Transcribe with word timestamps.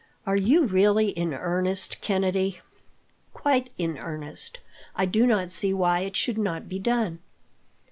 "Are 0.25 0.35
you 0.35 0.65
really 0.65 1.09
in 1.09 1.31
earnest, 1.31 2.01
Kennedy?" 2.01 2.59
"Quite 3.35 3.69
in 3.77 3.99
earnest. 3.99 4.57
I 4.95 5.05
do 5.05 5.27
not 5.27 5.51
see 5.51 5.75
why 5.75 5.99
it 5.99 6.15
should 6.15 6.39
not 6.39 6.67
be 6.67 6.79
done." 6.79 7.19